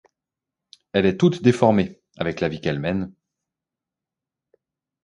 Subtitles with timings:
[0.93, 3.13] Elle est toute déformée, avec la vie qu’elle mène...